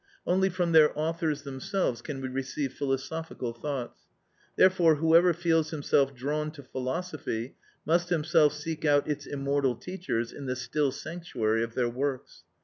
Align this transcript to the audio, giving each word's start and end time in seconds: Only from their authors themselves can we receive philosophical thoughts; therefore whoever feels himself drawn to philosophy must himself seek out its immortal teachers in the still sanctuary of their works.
Only 0.25 0.49
from 0.49 0.71
their 0.71 0.91
authors 0.97 1.43
themselves 1.43 2.01
can 2.01 2.21
we 2.21 2.27
receive 2.27 2.73
philosophical 2.73 3.53
thoughts; 3.53 4.07
therefore 4.55 4.95
whoever 4.95 5.31
feels 5.31 5.69
himself 5.69 6.15
drawn 6.15 6.49
to 6.53 6.63
philosophy 6.63 7.55
must 7.85 8.09
himself 8.09 8.51
seek 8.53 8.83
out 8.83 9.07
its 9.07 9.27
immortal 9.27 9.75
teachers 9.75 10.31
in 10.33 10.47
the 10.47 10.55
still 10.55 10.91
sanctuary 10.91 11.61
of 11.63 11.75
their 11.75 11.87
works. 11.87 12.41